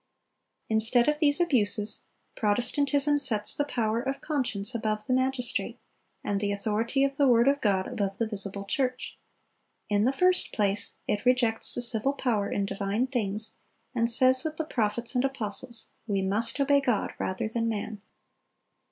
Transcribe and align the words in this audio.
Instead 0.67 1.07
of 1.07 1.19
these 1.19 1.39
abuses, 1.39 2.05
Protestantism 2.35 3.19
sets 3.19 3.53
the 3.53 3.65
power 3.65 4.01
of 4.01 4.19
conscience 4.19 4.73
above 4.73 5.05
the 5.05 5.13
magistrate, 5.13 5.77
and 6.23 6.41
the 6.41 6.51
authority 6.51 7.03
of 7.03 7.17
the 7.17 7.27
word 7.27 7.47
of 7.47 7.61
God 7.61 7.87
above 7.87 8.17
the 8.17 8.25
visible 8.25 8.65
church. 8.65 9.19
In 9.89 10.05
the 10.05 10.11
first 10.11 10.53
place, 10.53 10.95
it 11.07 11.23
rejects 11.23 11.75
the 11.75 11.83
civil 11.83 12.13
power 12.13 12.49
in 12.51 12.65
divine 12.65 13.05
things, 13.05 13.53
and 13.93 14.09
says 14.09 14.43
with 14.43 14.57
the 14.57 14.65
prophets 14.65 15.13
and 15.13 15.23
apostles, 15.23 15.89
'_We 16.09 16.27
must 16.27 16.59
obey 16.59 16.81
God 16.81 17.13
rather 17.19 17.47
than 17.47 17.69
man. 17.69 18.01